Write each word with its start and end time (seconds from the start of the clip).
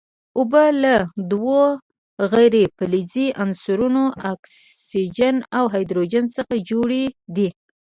اوبه 0.39 0.63
له 0.83 0.95
دوو 1.31 1.61
غیر 2.33 2.55
فلزي 2.77 3.27
عنصرونو 3.43 4.03
اکسیجن 4.31 5.35
او 5.57 5.63
هایدروجن 5.73 6.25
څخه 6.37 6.53
جوړې 6.69 7.03
دي. 7.35 7.47